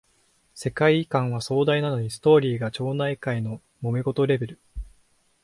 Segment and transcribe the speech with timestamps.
[0.55, 4.59] 世界観は壮大なのにストーリーが町内会のもめ事レベル